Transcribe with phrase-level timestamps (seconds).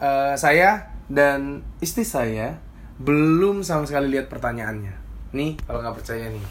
[0.00, 2.58] eh, saya dan istri saya
[2.96, 4.94] belum sama sekali lihat pertanyaannya.
[5.36, 6.46] Nih, kalau nggak percaya nih.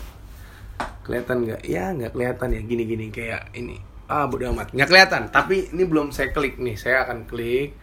[1.06, 1.62] Kelihatan nggak?
[1.66, 2.62] Ya, nggak kelihatan ya.
[2.66, 3.82] Gini-gini kayak ini.
[4.06, 4.70] Ah, bodo amat.
[4.74, 5.24] Nggak kelihatan.
[5.34, 6.78] Tapi ini belum saya klik nih.
[6.78, 7.74] Saya akan klik.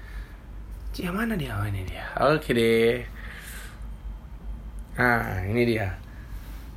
[0.94, 1.58] Yang mana dia?
[1.58, 2.04] Oh, ini dia.
[2.20, 3.02] Oke deh.
[4.98, 5.98] Nah, ini dia.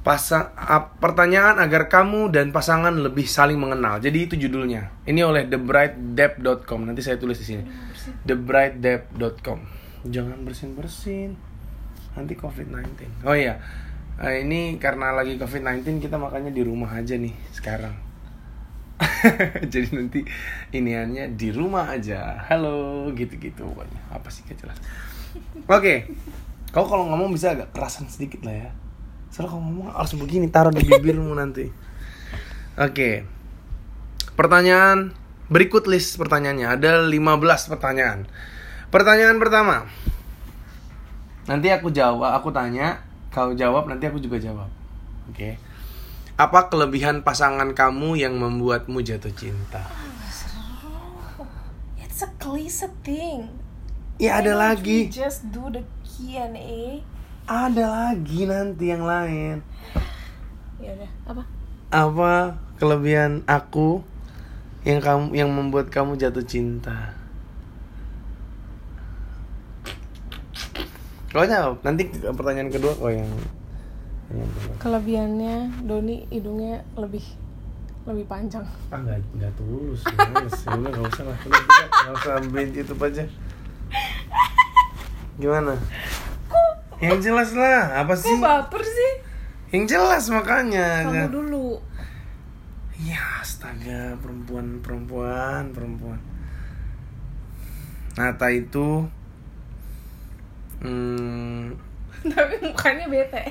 [0.05, 0.53] Pasang
[1.01, 3.97] pertanyaan agar kamu dan pasangan lebih saling mengenal.
[3.97, 5.05] Jadi itu judulnya.
[5.05, 6.81] Ini oleh thebrightdep.com.
[6.85, 7.63] Nanti saya tulis di sini.
[8.25, 9.59] thebrightdep.com.
[10.09, 11.37] Jangan bersin-bersin.
[12.15, 13.25] Nanti COVID-19.
[13.27, 13.59] Oh iya.
[14.15, 17.95] Eh, ini karena lagi COVID-19 kita makanya di rumah aja nih sekarang.
[19.73, 20.19] Jadi nanti
[20.71, 22.39] iniannya di rumah aja.
[22.47, 24.01] Halo, gitu-gitu pokoknya.
[24.13, 24.79] Apa sih gak jelas.
[25.67, 26.07] Oke.
[26.71, 28.69] Kau kalau ngomong bisa agak kerasan sedikit lah ya.
[29.31, 31.67] Soalnya kalau ngomong langsung begini taruh di bibirmu nanti.
[32.79, 33.27] Oke.
[34.35, 35.11] Pertanyaan
[35.47, 36.67] berikut list pertanyaannya.
[36.69, 38.25] Ada 15 pertanyaan.
[38.89, 39.85] Pertanyaan pertama.
[41.45, 44.69] Nanti aku jawab, aku tanya, kau jawab, nanti aku juga jawab.
[45.29, 45.61] Oke.
[46.35, 49.85] Apa kelebihan pasangan kamu yang membuatmu jatuh cinta?
[52.01, 53.51] It's a cliche thing.
[54.17, 55.11] Ya ada lagi.
[55.11, 57.03] just do the Q&A.
[57.45, 59.61] Ada lagi nanti yang lain.
[60.81, 61.43] Ya udah, apa?
[61.93, 62.33] Apa
[62.81, 64.01] kelebihan aku
[64.85, 67.17] yang kamu yang membuat kamu jatuh cinta?
[71.33, 71.81] Kau jawab.
[71.81, 73.27] Nanti pertanyaan kedua kau yang.
[74.79, 77.25] Kelebihannya Doni hidungnya lebih
[78.05, 78.63] lebih panjang.
[78.93, 80.05] Ah nggak nggak tulus.
[80.05, 80.69] Sih?
[80.69, 81.37] Udah nggak usah lah.
[81.43, 83.25] Nggak usah ambilin YouTube aja.
[85.41, 85.73] Gimana?
[87.01, 88.05] Yang jelas lah.
[88.05, 88.31] Apa sih?
[88.31, 89.11] Kok baper sih?
[89.75, 91.09] Yang jelas makanya.
[91.09, 91.67] Kamu dulu.
[93.03, 93.34] Ya
[93.65, 96.21] astaga perempuan perempuan perempuan.
[98.13, 99.09] Nata itu
[100.85, 101.73] hmm,
[102.29, 103.49] Tapi mukanya bete.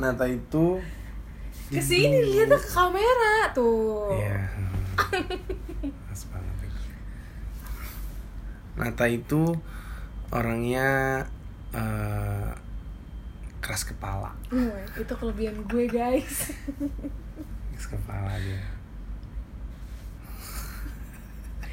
[0.00, 0.80] Nata itu
[1.68, 4.08] Ke sini lihat ke kamera tuh.
[4.16, 4.40] ya
[6.32, 6.88] banget itu.
[8.80, 9.42] Nata itu
[10.32, 11.20] orangnya
[11.76, 12.52] eh,
[13.60, 16.56] keras kepala Hmm, itu kelebihan gue guys.
[17.84, 18.64] Keras kepala dia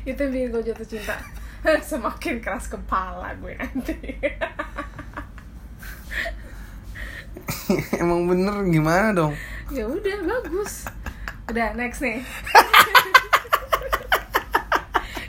[0.12, 1.16] itu yang bikin gue jatuh cinta.
[1.94, 3.96] Semakin keras kepala gue nanti.
[8.04, 9.32] emang bener gimana dong
[9.72, 10.92] ya udah bagus.
[11.48, 12.20] Udah next nih.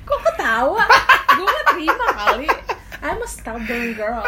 [0.03, 0.83] Kok ketawa?
[1.31, 2.51] gue gak terima kali.
[3.07, 4.27] I'm a stubborn girl.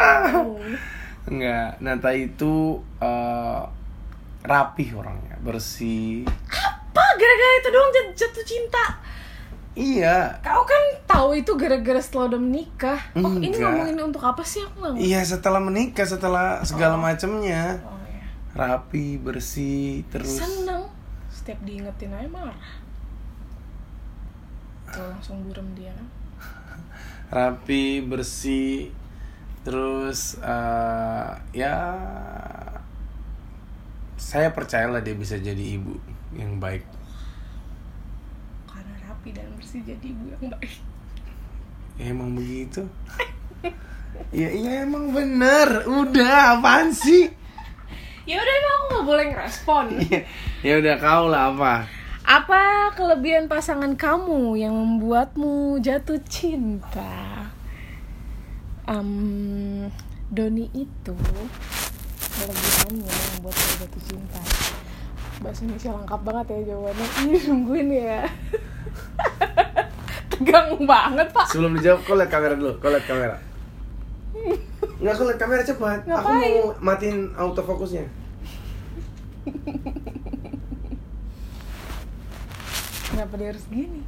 [1.26, 3.62] Enggak, Nata itu eh,
[4.44, 6.28] rapih orangnya, bersih.
[6.46, 8.84] Apa gara-gara itu doang jat- jatuh cinta?
[9.74, 13.00] Iya, Kau kan tahu itu gara-gara setelah udah menikah.
[13.18, 17.98] Oh, ini ngomongin untuk apa sih aku nggak iya setelah menikah, setelah segala macamnya, Oh
[18.06, 18.22] ya.
[18.54, 20.38] rapi, bersih, terus.
[20.38, 20.86] Seneng.
[21.26, 22.54] Setiap diingetin aja marah.
[24.86, 26.06] Tuh langsung burem dia kan.
[27.42, 28.94] rapi, bersih,
[29.66, 31.74] terus eh, ya
[34.24, 36.00] saya percayalah dia bisa jadi ibu
[36.32, 36.80] yang baik.
[38.64, 40.80] Karena rapi dan bersih jadi ibu yang baik.
[42.00, 42.88] Ya, emang begitu.
[44.40, 45.84] ya iya emang bener.
[45.84, 47.28] Udah apaan sih?
[48.24, 49.84] Ya udah emang aku nggak boleh ngerespon.
[50.00, 50.20] Iya.
[50.72, 51.74] ya udah kau lah apa?
[52.24, 52.62] Apa
[52.96, 57.44] kelebihan pasangan kamu yang membuatmu jatuh cinta?
[58.88, 59.92] Em,
[60.32, 61.12] Doni itu
[62.84, 64.40] kelebihannya yang membuat saya jatuh cinta.
[65.40, 67.06] Bahasa Indonesia lengkap banget ya jawabannya.
[67.24, 68.20] Ini nungguin ya.
[70.32, 71.46] Tegang banget pak.
[71.48, 72.72] Sebelum dijawab, kau lihat kamera dulu.
[72.80, 73.36] Kau lihat kamera.
[75.00, 75.98] Nggak, kau lihat kamera cepat.
[76.04, 76.52] Aku Ngapain?
[76.60, 78.04] mau matiin autofokusnya.
[83.08, 84.00] Kenapa dia harus gini?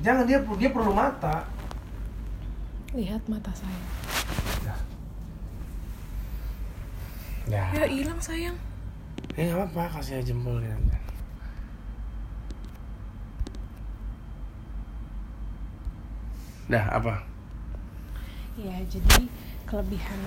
[0.00, 1.44] Jangan dia dia perlu mata.
[2.96, 3.99] Lihat mata saya.
[7.50, 7.66] Ya.
[7.74, 8.54] Ya hilang sayang.
[9.34, 10.70] Ya nggak apa-apa, kasih aja jempolnya.
[16.70, 17.26] Dah apa?
[18.54, 19.26] Ya jadi
[19.66, 20.20] kelebihan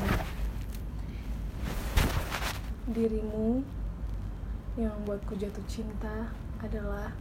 [2.91, 3.63] dirimu
[4.75, 6.27] yang membuatku jatuh cinta
[6.59, 7.15] adalah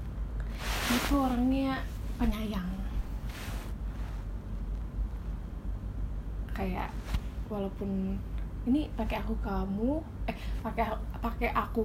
[0.91, 1.87] itu orangnya
[2.19, 2.67] penyayang.
[6.51, 6.91] Kayak
[7.47, 8.19] walaupun
[8.62, 10.85] ini pakai aku kamu eh pakai
[11.19, 11.82] pakai aku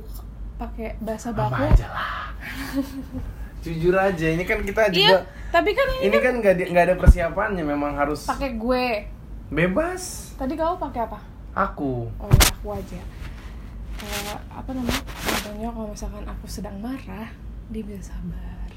[0.57, 1.53] pakai bahasa baku.
[1.53, 2.25] Apa aja lah.
[3.67, 5.17] jujur aja ini kan kita iya juga
[5.51, 8.85] tapi kan ini, ini kan nggak di- nggak ada persiapannya memang harus pakai gue.
[9.47, 10.35] bebas.
[10.35, 11.19] Tadi kamu pakai apa?
[11.55, 12.07] Aku.
[12.19, 13.01] Oh ya aku aja.
[13.97, 15.01] Eh, apa namanya?
[15.07, 17.31] Contohnya kalau misalkan aku sedang marah
[17.71, 18.69] dia bisa sabar.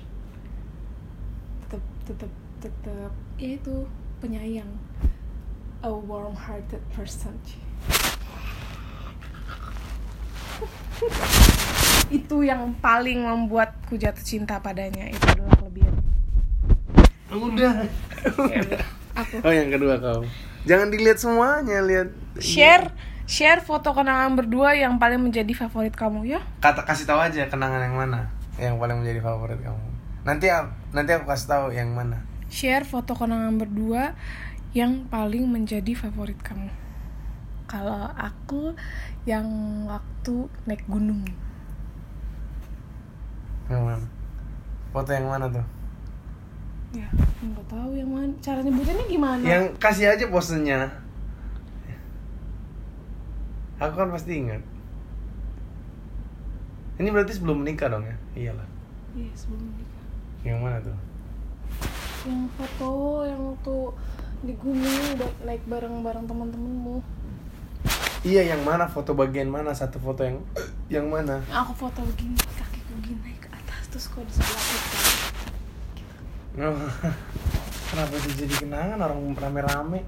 [1.67, 3.85] Tetap tetap tetap ya itu
[4.19, 4.71] penyayang.
[5.83, 7.35] A warm hearted person
[12.19, 15.95] itu yang paling membuatku jatuh cinta padanya itu adalah kelebihan.
[17.31, 17.73] Udah.
[19.15, 19.35] Aku.
[19.47, 20.23] Oh yang kedua kau.
[20.67, 22.09] Jangan dilihat semuanya lihat.
[22.43, 22.91] Share
[23.31, 26.41] share foto kenangan berdua yang paling menjadi favorit kamu ya.
[26.59, 28.21] Kata kasih tahu aja kenangan yang mana
[28.59, 29.83] yang paling menjadi favorit kamu.
[30.27, 32.27] Nanti a- nanti aku kasih tahu yang mana.
[32.51, 34.19] Share foto kenangan berdua
[34.75, 36.90] yang paling menjadi favorit kamu
[37.71, 38.75] kalau aku
[39.23, 39.47] yang
[39.87, 41.23] waktu naik gunung.
[43.71, 44.07] Yang mana?
[44.91, 45.67] Foto yang mana tuh?
[46.91, 47.07] Ya
[47.47, 48.35] nggak tahu yang mana.
[48.43, 49.45] Cara nyebutinnya gimana?
[49.47, 50.91] Yang kasih aja posenya
[53.81, 54.61] aku kan pasti ingat.
[57.01, 58.17] Ini berarti sebelum menikah dong ya?
[58.37, 58.69] Iyalah
[59.17, 60.05] iya sebelum nikah
[60.47, 60.97] yang mana tuh?
[62.29, 62.93] Yang foto
[63.25, 63.77] yang waktu
[64.41, 67.01] di gunung udah naik bareng bareng teman-temanmu
[68.21, 68.85] iya yang mana?
[68.85, 69.73] Foto bagian mana?
[69.73, 70.45] Satu foto yang
[70.93, 71.41] yang mana?
[71.49, 74.99] Aku foto begini kakiku gini naik ke atas terus kok di sebelah kita
[76.61, 76.75] Oh,
[77.95, 78.99] kenapa itu jadi kenangan?
[79.01, 80.03] Orang rame-rame.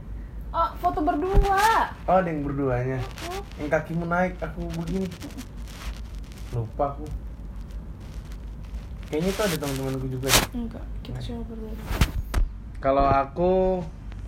[0.52, 1.88] Oh foto berdua.
[2.04, 3.00] Oh ada yang berduanya.
[3.30, 5.08] Oh, yang kakimu naik aku begini.
[6.52, 7.06] Lupa aku.
[9.08, 11.72] Kayaknya tuh ada teman-temanku juga enggak kita cuma berdua.
[12.82, 13.80] Kalau aku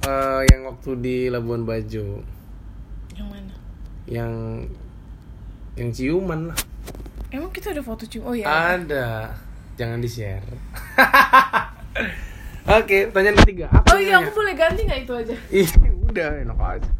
[0.06, 2.22] eh, yang waktu di Labuan Bajo.
[3.12, 3.63] Yang mana
[4.08, 4.64] yang
[5.74, 6.58] yang ciuman lah.
[7.34, 9.34] Emang kita ada foto cium oh ya ada.
[9.74, 10.46] Jangan di share
[12.78, 13.66] oke pertanyaan ketiga.
[13.74, 14.30] Aku oh iya nanya.
[14.30, 15.34] aku boleh ganti nggak itu aja?
[15.64, 15.70] Ih,
[16.06, 16.90] udah enak aja.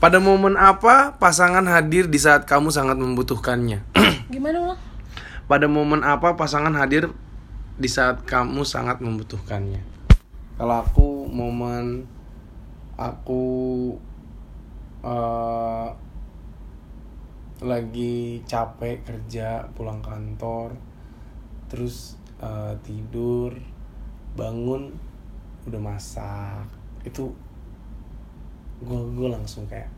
[0.00, 3.84] Pada momen apa pasangan hadir di saat kamu sangat membutuhkannya?
[4.34, 4.80] Gimana ulang
[5.50, 7.10] pada momen apa pasangan hadir
[7.74, 9.82] di saat kamu sangat membutuhkannya?
[10.54, 12.06] Kalau aku momen
[12.94, 13.42] aku
[15.02, 15.88] eh,
[17.60, 20.72] lagi capek kerja pulang kantor
[21.68, 23.52] terus eh, tidur
[24.34, 24.90] bangun
[25.68, 26.64] udah masak.
[27.04, 27.30] Itu
[28.80, 29.88] gue gue langsung kayak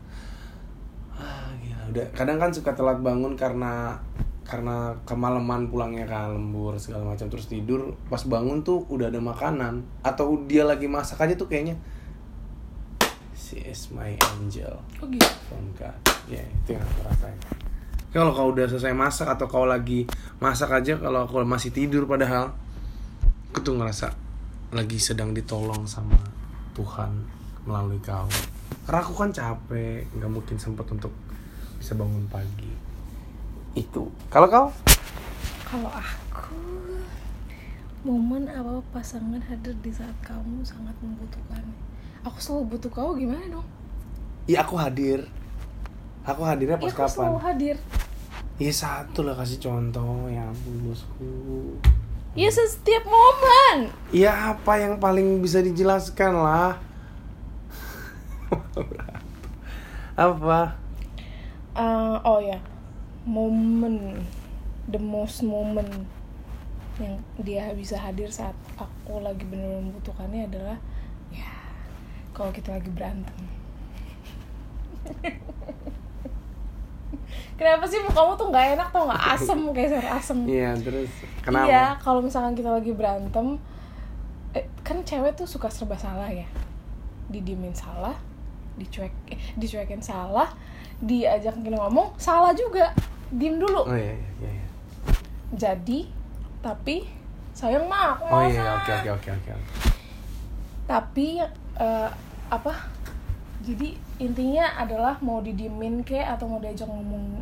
[1.15, 1.93] ah gila.
[1.93, 3.95] Udah kadang kan suka telat bangun karena
[4.43, 7.31] karena kemalaman pulangnya kan lembur segala macam.
[7.31, 11.79] Terus tidur pas bangun tuh udah ada makanan atau dia lagi masak aja tuh kayaknya
[13.43, 14.79] she is my angel.
[15.03, 15.27] Oh gitu?
[15.51, 15.99] From God
[16.31, 17.39] ya itu yang aku rasain.
[18.15, 20.07] Kalau kau udah selesai masak atau kau lagi
[20.39, 22.55] masak aja kalau aku masih tidur padahal
[23.51, 24.15] aku tuh ngerasa
[24.71, 26.15] lagi sedang ditolong sama
[26.71, 27.11] Tuhan
[27.67, 28.31] melalui kau.
[28.87, 31.11] Karena aku kan capek nggak mungkin sempat untuk
[31.75, 32.71] bisa bangun pagi.
[33.75, 34.07] Itu.
[34.31, 34.67] Kalau kau?
[35.67, 36.55] Kalau aku
[38.07, 41.63] momen apa pasangan hadir di saat kamu sangat membutuhkan
[42.23, 43.67] aku selalu butuh kau gimana dong?
[44.47, 45.27] Iya aku hadir.
[46.23, 47.11] Aku hadirnya ya pas aku kapan?
[47.11, 47.75] selalu hadir.
[48.59, 50.31] Iya satu lah kasih contoh.
[50.31, 51.31] Ya ampun bosku.
[52.33, 53.93] Ya setiap momen.
[54.09, 56.81] Ya apa yang paling bisa dijelaskan lah?
[60.17, 60.77] Apa?
[61.77, 62.57] Eh, oh ya.
[63.25, 64.25] Momen.
[64.89, 65.89] The most moment
[67.01, 70.77] yang dia bisa hadir saat aku lagi benar-benar membutuhkannya adalah
[71.33, 71.49] ya
[72.33, 73.37] kalau kita lagi berantem
[77.57, 81.11] kenapa sih mukamu tuh nggak enak tau nggak asem kayak sayur asem Iya terus
[81.45, 81.67] kenapa?
[81.69, 83.59] Iya, kalau misalkan kita lagi berantem,
[84.55, 86.47] eh, kan cewek tuh suka serba salah ya.
[87.29, 88.15] Didiemin salah,
[88.79, 90.49] dicuek, eh, dicuekin salah,
[91.03, 92.91] diajakin ngomong salah juga.
[93.33, 93.89] Diem dulu.
[93.89, 94.51] Oh iya iya iya.
[94.51, 94.67] iya.
[95.53, 96.09] Jadi,
[96.61, 97.05] tapi
[97.53, 99.29] sayang mah aku Oh iya oke oke oke.
[99.31, 99.53] oke.
[100.89, 101.41] Tapi
[101.79, 102.09] eh,
[102.49, 102.73] apa?
[103.63, 107.39] Jadi intinya adalah mau didiemin kek atau mau diajak ngomong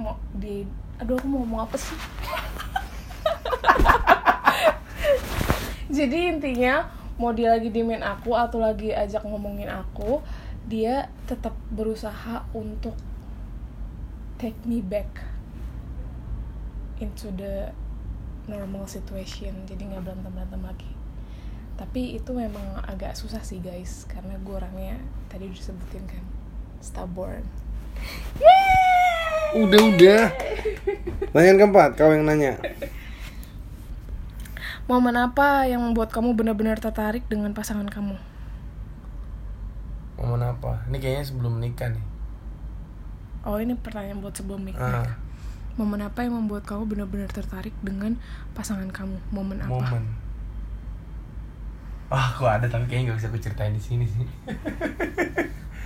[0.00, 0.64] mau di
[0.96, 1.98] aduh aku mau ngomong apa sih?
[5.96, 6.88] Jadi intinya
[7.20, 10.24] mau dia lagi diemin aku atau lagi ajak ngomongin aku,
[10.64, 12.96] dia tetap berusaha untuk
[14.40, 15.20] take me back
[16.96, 17.68] into the
[18.48, 19.52] normal situation.
[19.68, 20.99] Jadi nggak berantem berantem lagi
[21.80, 25.00] tapi itu memang agak susah sih guys karena gue orangnya
[25.32, 26.24] tadi udah disebutin kan
[26.84, 27.40] stubborn
[29.50, 30.22] Udah udah.
[31.26, 32.54] Pertanyaan keempat kau yang nanya.
[34.86, 38.14] Momen apa yang membuat kamu benar-benar tertarik dengan pasangan kamu?
[40.22, 40.86] Momen apa?
[40.90, 42.04] Ini kayaknya sebelum menikah nih.
[43.42, 45.06] Oh ini pertanyaan buat sebelum nikah.
[45.06, 45.18] Ah,
[45.78, 48.18] Momen apa yang membuat kamu benar-benar tertarik dengan
[48.54, 49.18] pasangan kamu?
[49.34, 49.70] Momen apa?
[49.70, 50.29] momen.
[52.10, 54.26] Wah, aku ada tapi kayaknya gak bisa aku ceritain di sini sih.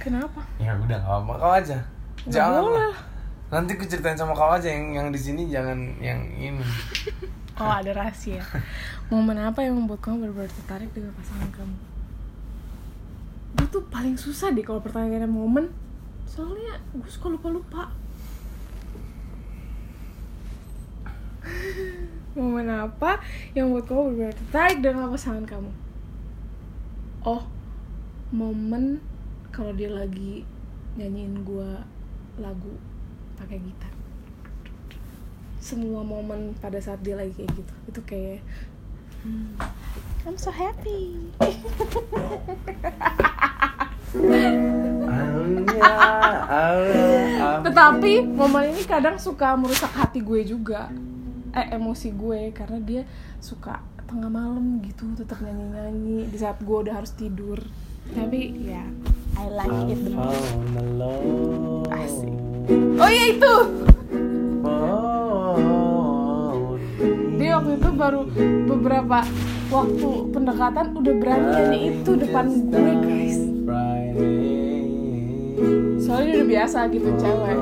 [0.00, 0.40] Kenapa?
[0.57, 1.76] ya udah gak apa kau aja.
[2.25, 2.61] Nggak Jangan.
[2.64, 2.99] boleh lah.
[3.52, 6.64] Nanti aku ceritain sama kau aja yang yang di sini jangan yang ini.
[7.54, 8.43] Oh ada rahasia.
[9.14, 11.76] Momen apa yang membuat kamu benar-benar tertarik dengan pasangan kamu?
[13.54, 15.71] Gue tuh paling susah deh kalau pertanyaannya momen.
[16.26, 17.95] Soalnya gue suka lupa-lupa.
[22.35, 23.23] momen apa
[23.54, 25.83] yang membuat kamu benar-benar tertarik dengan pasangan kamu?
[27.25, 27.40] Oh,
[28.37, 29.00] momen
[29.49, 30.45] kalau dia lagi
[31.00, 31.71] nyanyiin gue
[32.37, 32.76] lagu
[33.40, 33.88] pakai gitar.
[35.57, 38.45] Semua momen pada saat dia lagi kayak gitu itu kayak
[39.25, 39.57] hmm,
[40.28, 41.33] I'm so happy.
[47.64, 50.93] Tetapi momen ini kadang suka merusak hati gue juga.
[51.57, 53.09] Eh emosi gue karena dia
[53.40, 57.59] suka tengah malam gitu tetap nyanyi nyanyi di saat gue udah harus tidur
[58.14, 58.87] tapi ya
[59.35, 60.54] I like it the most
[61.90, 62.35] Asik.
[62.94, 63.54] oh iya itu
[67.42, 68.21] dia waktu itu baru
[68.71, 69.18] beberapa
[69.75, 73.38] waktu pendekatan udah berani nyanyi itu depan gue guys
[75.99, 77.59] soalnya udah biasa gitu cewek.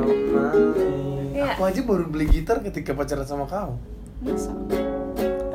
[1.54, 3.78] Aku aja baru beli gitar ketika pacaran sama kau.
[4.22, 4.50] masa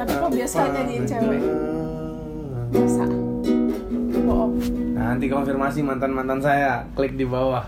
[0.08, 1.42] tapi kok biasa nyanyiin cewek
[2.72, 3.06] masa
[4.24, 4.56] bohong
[4.98, 7.64] Nanti konfirmasi mantan mantan saya, klik di bawah.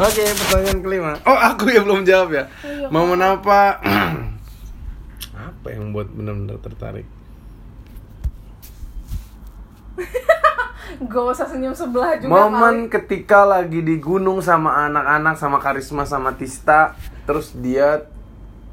[0.00, 1.12] Oke, pertanyaan kelima.
[1.28, 2.44] Oh, aku ya belum jawab ya.
[2.64, 2.88] Iya.
[2.88, 3.76] Momen apa?
[5.52, 7.04] apa yang buat benar-benar tertarik?
[11.12, 16.32] Gak usah senyum sebelah juga Momen ketika lagi di gunung sama anak-anak sama Karisma sama
[16.32, 16.96] Tista,
[17.28, 18.08] terus dia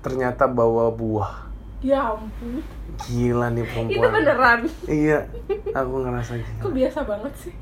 [0.03, 1.47] ternyata bawa buah.
[1.83, 2.63] Ya ampun
[3.07, 3.91] Gila nih perempuan.
[3.91, 5.19] Itu beneran Iya,
[5.73, 6.61] aku ngerasa gila.
[6.61, 7.53] Kok biasa banget sih?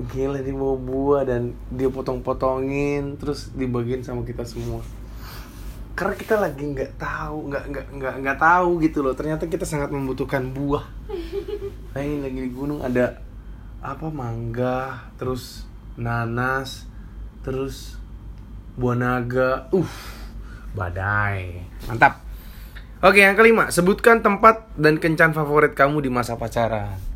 [0.00, 4.80] Gila dia bawa buah dan dia potong-potongin terus dibagiin sama kita semua.
[5.92, 9.12] Karena kita lagi nggak tahu, nggak nggak nggak nggak tahu gitu loh.
[9.12, 10.86] Ternyata kita sangat membutuhkan buah.
[11.90, 13.18] Nah ini lagi di gunung ada
[13.82, 15.66] apa mangga, terus
[15.98, 16.86] nanas,
[17.42, 17.98] terus
[18.78, 19.66] buah naga.
[19.74, 19.90] Uh,
[20.76, 21.64] badai.
[21.88, 22.22] Mantap.
[23.00, 27.00] Oke, yang kelima, sebutkan tempat dan kencan favorit kamu di masa pacaran.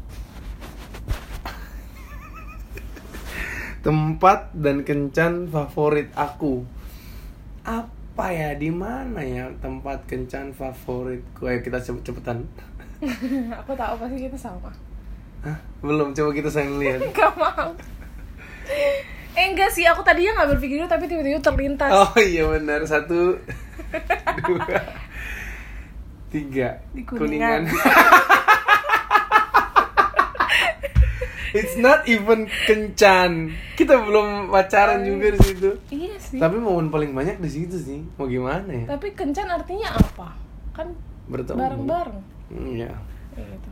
[3.85, 6.65] tempat dan kencan favorit aku
[7.65, 12.49] apa ya di mana ya tempat kencan favoritku ayo kita cepet cepetan
[13.65, 14.73] Aku tahu pasti kita sama
[15.45, 15.59] Hah?
[15.85, 17.73] belum coba kita sayang lihat Gak mau
[19.35, 23.35] Eh enggak sih, aku tadinya gak berpikir itu tapi tiba-tiba terlintas oh iya benar satu
[24.47, 24.79] dua
[26.31, 27.67] tiga Di Kuningan.
[31.55, 33.55] It's not even kencan.
[33.79, 35.71] Kita belum pacaran juga di situ.
[35.87, 38.03] Iya sih Tapi momen paling banyak di situ sih.
[38.19, 38.99] Mau gimana ya?
[38.99, 40.35] Tapi kencan artinya apa?
[40.75, 40.99] Kan
[41.31, 41.55] Bertemu.
[41.63, 42.91] bareng-bareng Iya.
[43.39, 43.71] Kayak gitu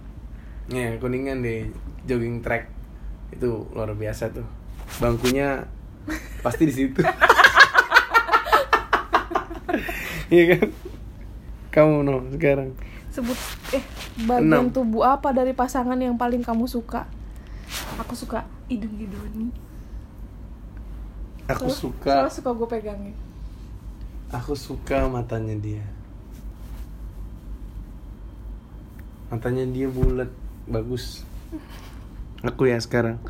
[0.71, 1.75] Ya, kuningan di
[2.07, 2.71] jogging track
[3.35, 4.47] itu luar biasa tuh.
[4.99, 5.65] Bangkunya
[6.43, 7.01] pasti di situ.
[10.29, 10.73] Iya kan?
[11.69, 12.73] Kamu no sekarang.
[13.13, 13.37] Sebut
[13.77, 13.85] eh
[14.25, 14.73] bagian Enam.
[14.73, 17.05] tubuh apa dari pasangan yang paling kamu suka?
[18.01, 19.53] Aku suka hidung-hidung
[21.49, 23.17] Aku Soalnya- suka Soalnya suka gue pegangin
[24.33, 25.85] aku suka matanya dia.
[29.29, 30.33] Matanya dia bulat,
[30.65, 31.25] bagus.
[32.41, 33.21] Aku ya sekarang.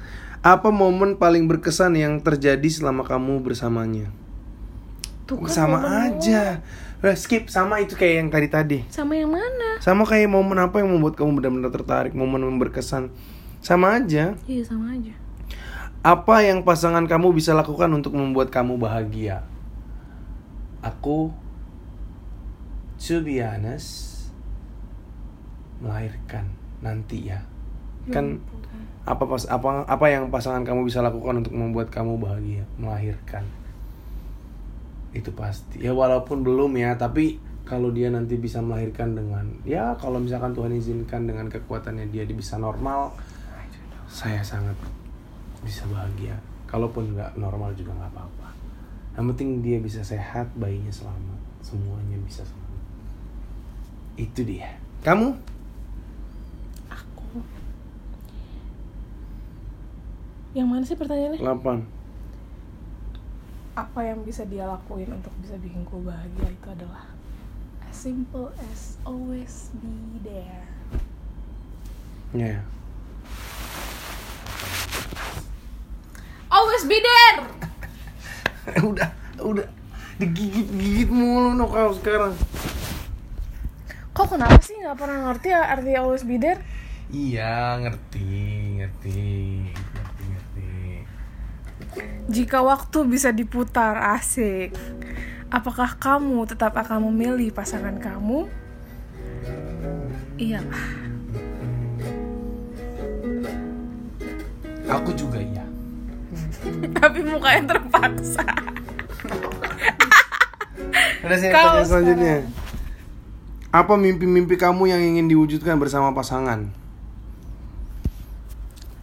[0.43, 4.11] Apa momen paling berkesan yang terjadi selama kamu bersamanya?
[5.23, 6.59] Tuh kan sama momen aja.
[6.99, 8.79] Udah skip sama itu kayak yang tadi tadi.
[8.91, 9.79] Sama yang mana?
[9.79, 13.15] Sama kayak momen apa yang membuat kamu benar-benar tertarik, momen yang berkesan.
[13.63, 14.35] Sama aja.
[14.51, 15.15] Iya sama aja
[16.03, 19.47] Apa yang pasangan kamu bisa lakukan untuk membuat kamu bahagia?
[20.83, 21.31] Aku
[22.99, 24.27] to be honest
[25.79, 26.51] melahirkan
[26.83, 27.47] nanti ya.
[28.11, 28.43] Kan
[29.03, 32.65] apa pas apa apa yang pasangan kamu bisa lakukan untuk membuat kamu bahagia?
[32.81, 33.45] Melahirkan.
[35.13, 35.85] Itu pasti.
[35.85, 40.75] Ya walaupun belum ya, tapi kalau dia nanti bisa melahirkan dengan ya kalau misalkan Tuhan
[40.75, 43.15] izinkan dengan kekuatannya dia dia bisa normal,
[44.11, 44.75] saya sangat
[45.63, 46.35] bisa bahagia.
[46.67, 48.49] Kalaupun nggak normal juga nggak apa-apa.
[49.13, 52.83] Yang penting dia bisa sehat, bayinya selamat, semuanya bisa selamat.
[54.17, 54.73] Itu dia.
[55.05, 55.37] Kamu?
[56.89, 57.45] Aku.
[60.53, 61.41] Yang mana sih pertanyaannya?
[61.41, 61.81] 8.
[63.73, 67.09] Apa yang bisa dia lakuin untuk bisa bikin gue bahagia itu adalah
[67.89, 70.69] as simple as always be there.
[72.37, 72.61] Ya.
[76.53, 77.39] Always be there.
[78.93, 79.09] udah,
[79.41, 79.67] udah
[80.21, 82.37] digigit-gigit mulu no kau sekarang.
[84.13, 86.61] Kok kenapa sih nggak pernah ngerti ya arti always be there?
[87.09, 88.29] Iya, ngerti,
[88.81, 89.21] ngerti.
[92.33, 94.73] Jika waktu bisa diputar asik,
[95.53, 98.49] apakah kamu tetap akan memilih pasangan kamu?
[100.41, 100.87] Iyalah.
[104.97, 105.61] Aku juga iya.
[106.97, 108.49] Tapi mukanya terpaksa.
[111.29, 111.53] Udah sih
[111.85, 112.49] selanjutnya.
[113.69, 116.73] Apa mimpi-mimpi kamu yang ingin diwujudkan bersama pasangan?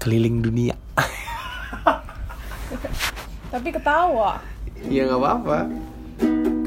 [0.02, 0.89] Keliling dunia.
[3.50, 4.38] Tapi ketawa.
[4.86, 5.58] Iya nggak apa-apa.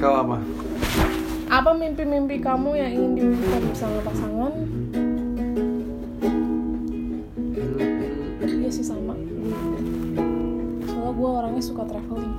[0.03, 0.37] Kau apa?
[1.47, 4.53] Apa mimpi-mimpi kamu yang ingin diwujudkan bersama pasangan?
[8.43, 9.15] Iya sih sama.
[10.91, 12.35] Soalnya gue orangnya suka traveling.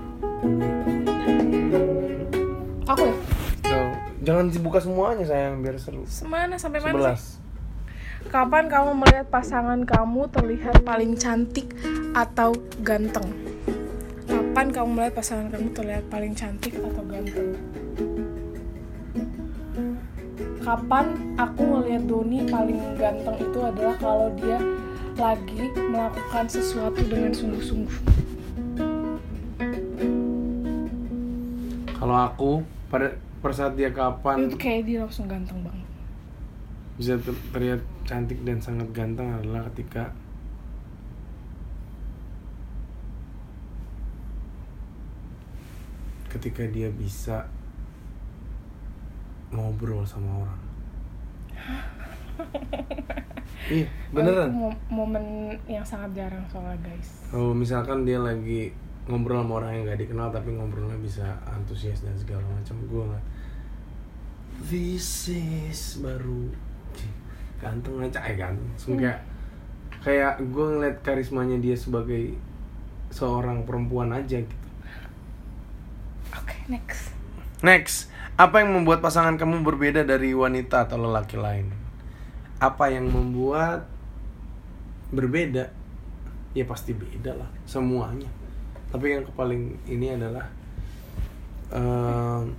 [2.83, 3.15] Aku ya?
[4.23, 6.03] Jangan dibuka semuanya sayang biar seru.
[6.03, 7.39] Semana sampai mana sih?
[8.27, 8.31] 11.
[8.31, 11.71] Kapan kamu melihat pasangan kamu terlihat paling cantik
[12.11, 13.42] atau ganteng?
[14.53, 17.57] Kapan kamu melihat pasangan kamu terlihat paling cantik atau ganteng?
[20.61, 21.05] Kapan
[21.41, 24.61] aku melihat Doni paling ganteng itu adalah kalau dia
[25.17, 27.97] lagi melakukan sesuatu dengan sungguh-sungguh.
[31.97, 32.61] Kalau aku
[32.93, 35.87] pada pada saat dia kapan Itu kayak dia langsung ganteng banget.
[36.93, 40.13] bisa ter- terlihat cantik dan sangat ganteng adalah ketika
[46.33, 47.45] ketika dia bisa
[49.53, 50.61] ngobrol sama orang.
[53.77, 54.49] iya, beneran.
[54.89, 57.29] Momen yang sangat jarang soalnya guys.
[57.29, 58.73] Kalau misalkan dia lagi
[59.05, 63.25] ngobrol sama orang yang gak dikenal tapi ngobrolnya bisa antusias dan segala macam, gue nggak.
[64.73, 66.49] This is baru
[67.61, 68.97] ganteng aja eh ganteng.
[68.97, 69.19] Kayak
[70.03, 72.35] kayak gue ngeliat karismanya dia sebagai
[73.13, 74.67] seorang perempuan aja gitu.
[76.67, 77.11] Next.
[77.63, 78.07] Next,
[78.39, 81.71] apa yang membuat pasangan kamu berbeda dari wanita atau lelaki lain?
[82.59, 83.87] Apa yang membuat
[85.11, 85.71] berbeda?
[86.55, 88.27] Ya pasti beda lah, semuanya.
[88.91, 90.45] Tapi yang paling ini adalah
[91.73, 92.53] ehm,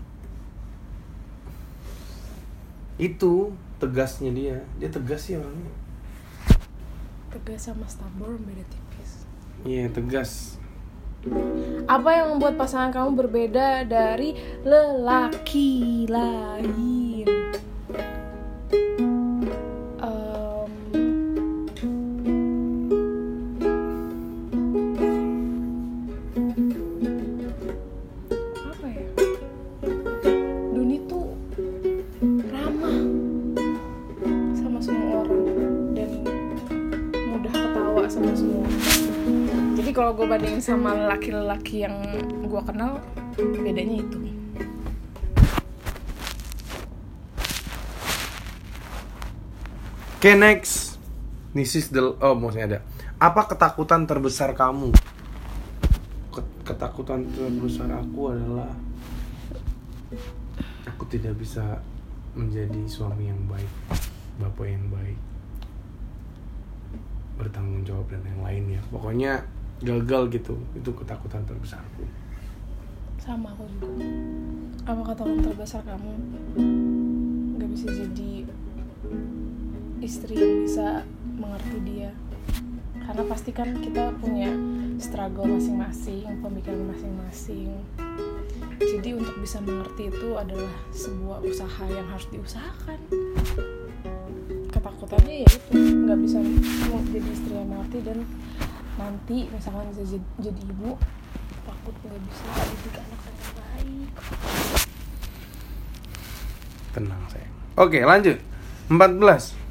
[2.98, 4.58] itu tegasnya dia.
[4.82, 5.72] Dia tegas sih orangnya.
[7.30, 9.24] Tegas sama stubborn beda tipis.
[9.64, 10.60] Iya tegas.
[11.84, 17.03] Apa yang membuat pasangan kamu berbeda dari lelaki lain?
[40.04, 41.96] Kalau gue bandingin sama laki-laki yang
[42.44, 43.00] gue kenal,
[43.40, 44.20] bedanya itu.
[50.20, 51.00] Oke next.
[51.56, 52.78] This is the oh maksudnya ada.
[53.16, 54.92] Apa ketakutan terbesar kamu?
[56.36, 58.68] Ket- Ketakutan terbesar aku adalah
[60.84, 61.80] aku tidak bisa
[62.36, 63.72] menjadi suami yang baik,
[64.36, 65.16] bapak yang baik,
[67.40, 68.84] bertanggung jawab dan yang lainnya.
[68.92, 70.54] Pokoknya gagal gitu.
[70.76, 72.04] Itu ketakutan terbesarku.
[73.18, 73.88] Sama aku juga.
[74.84, 76.12] Apa ketahuan terbesar kamu?
[77.56, 78.32] Gak bisa jadi
[80.04, 81.02] istri yang bisa
[81.40, 82.12] mengerti dia.
[83.00, 84.52] Karena pasti kan kita punya
[85.00, 87.72] struggle masing-masing, pemikiran masing-masing.
[88.80, 92.98] Jadi untuk bisa mengerti itu adalah sebuah usaha yang harus diusahakan.
[94.68, 96.38] Ketakutannya ya itu nggak bisa
[97.08, 98.18] jadi istri yang mengerti dan
[98.94, 100.02] nanti misalkan bisa
[100.38, 100.94] jadi, ibu
[101.64, 104.08] takut nggak bisa didik anak dengan baik.
[106.94, 107.54] Tenang sayang.
[107.74, 108.38] Oke lanjut.
[108.92, 109.64] 14.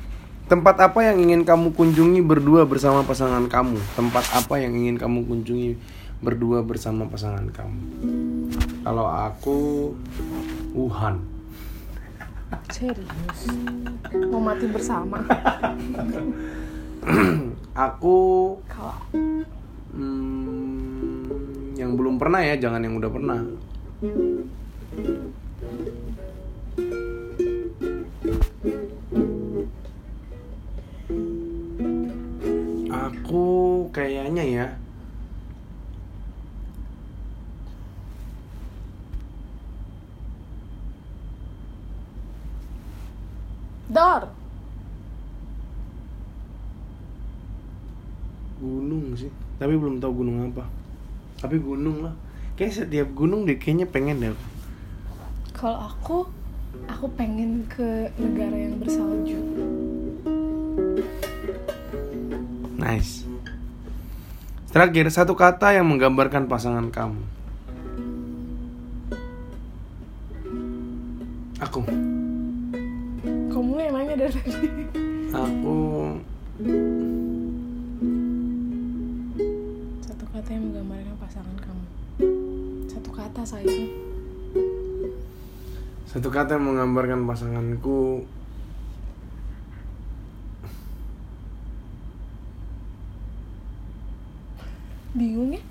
[0.43, 3.79] Tempat apa yang ingin kamu kunjungi berdua bersama pasangan kamu?
[3.95, 5.79] Tempat apa yang ingin kamu kunjungi
[6.19, 7.81] berdua bersama pasangan kamu?
[8.83, 9.91] Kalau aku
[10.73, 11.21] Wuhan.
[12.69, 13.39] Serius.
[14.29, 15.21] Mau mati bersama.
[17.91, 18.17] Aku
[19.91, 23.43] hmm, yang belum pernah ya, jangan yang udah pernah.
[32.93, 34.67] Aku kayaknya ya
[43.93, 44.42] Dor.
[49.13, 50.65] Gunung sih, tapi belum tahu gunung apa.
[51.37, 52.15] Tapi gunung lah.
[52.57, 54.33] Kayak setiap gunung deh kayaknya pengen deh.
[55.53, 56.25] Kalau aku,
[56.89, 59.37] aku pengen ke negara yang bersalju.
[62.81, 63.29] Nice.
[64.73, 67.21] Terakhir, satu kata yang menggambarkan pasangan kamu.
[71.61, 71.85] Aku.
[73.53, 74.69] Kamu yang nanya dari tadi.
[75.33, 75.77] Aku
[80.43, 81.85] kata yang menggambarkan pasangan kamu.
[82.91, 83.87] Satu kata sayang.
[86.03, 88.27] satu kata yang menggambarkan pasanganku.
[95.15, 95.62] Bingung ya?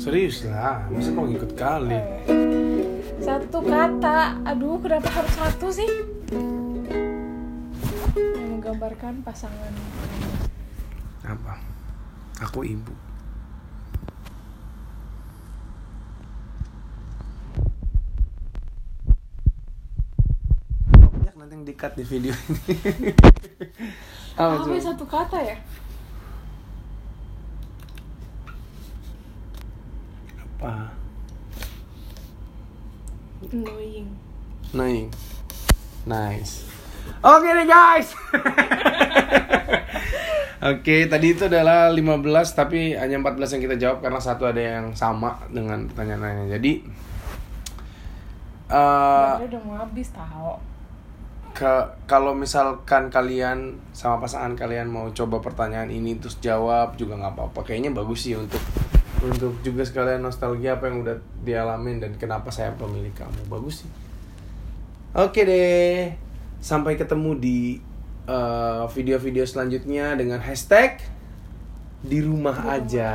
[0.00, 1.92] Serius lah, masa kau ngikut kali?
[1.92, 4.40] Eh, Satu kata.
[4.48, 5.90] Aduh, kenapa harus satu sih?
[8.16, 9.72] Yang menggambarkan pasangan.
[11.20, 11.60] Apa?
[12.48, 12.96] Aku ibu.
[20.96, 23.12] Banyak nanti yang dikat di video ini.
[24.40, 25.56] Apa Apa satu kata ya?
[30.60, 30.92] Apa?
[33.48, 34.12] Annoying.
[34.76, 35.08] Naik.
[36.04, 36.68] Nice.
[37.24, 38.12] Oke deh guys.
[40.60, 42.20] Oke, tadi itu adalah 15
[42.52, 46.52] tapi hanya 14 yang kita jawab karena satu ada yang sama dengan pertanyaannya.
[46.52, 46.72] Jadi
[48.68, 50.60] eh Baterai udah mau habis tau.
[51.50, 51.72] ke
[52.06, 57.60] kalau misalkan kalian sama pasangan kalian mau coba pertanyaan ini terus jawab juga nggak apa-apa.
[57.64, 58.60] Kayaknya bagus sih untuk
[59.20, 63.52] untuk juga sekalian nostalgia apa yang udah dialamin dan kenapa saya pemilih kamu.
[63.52, 63.90] Bagus sih.
[65.12, 66.16] Oke deh.
[66.60, 67.58] Sampai ketemu di
[68.24, 71.04] eh, video-video selanjutnya dengan hashtag
[72.00, 73.12] di rumah Di rumah aja.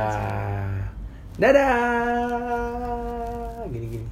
[1.36, 1.66] Dadah.
[3.66, 4.06] Gini-gini.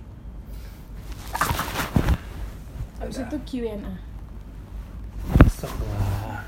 [2.98, 3.94] Habis itu Q&A.
[5.46, 6.42] Sok lah.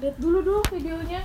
[0.00, 1.20] Lihat dulu dong videonya.